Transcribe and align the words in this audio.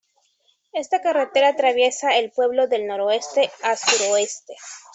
Esta 0.73 0.99
carretera 1.03 1.49
atraviesa 1.49 2.17
el 2.17 2.31
pueblo 2.31 2.67
de 2.67 2.83
noreste 2.87 3.51
a 3.61 3.75
suroeste. 3.77 4.55